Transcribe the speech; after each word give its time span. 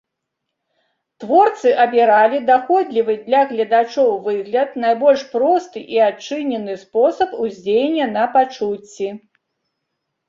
Творцы 1.23 1.73
абіралі 1.83 2.39
даходлівы 2.47 3.17
для 3.27 3.41
гледачоў 3.53 4.09
выгляд, 4.25 4.69
найбольш 4.85 5.21
просты 5.35 5.79
і 5.97 6.05
адчынены 6.09 6.73
спосаб 6.85 7.29
уздзеяння 7.45 8.05
на 8.19 8.25
пачуцці. 8.39 9.07